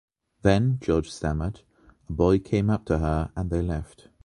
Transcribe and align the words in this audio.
Then...” 0.41 0.79
George 0.81 1.11
stammered, 1.11 1.61
“a 2.09 2.11
boy 2.13 2.39
came 2.39 2.71
up 2.71 2.85
to 2.85 2.97
her 2.97 3.31
and 3.35 3.51
they 3.51 3.61
left. 3.61 4.07